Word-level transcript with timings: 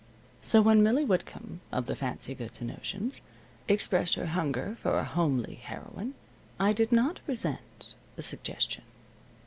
So 0.41 0.63
when 0.63 0.81
Millie 0.81 1.05
Whitcomb, 1.05 1.61
of 1.71 1.85
the 1.85 1.95
fancy 1.95 2.33
goods 2.33 2.59
and 2.59 2.71
notions, 2.71 3.21
expressed 3.67 4.15
her 4.15 4.25
hunger 4.25 4.75
for 4.81 4.93
a 4.95 5.03
homely 5.03 5.53
heroine, 5.53 6.15
I 6.59 6.73
did 6.73 6.91
not 6.91 7.19
resent 7.27 7.93
the 8.15 8.23
suggestion. 8.23 8.83